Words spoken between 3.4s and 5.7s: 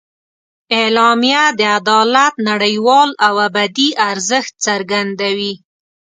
ابدي ارزښت څرګندوي.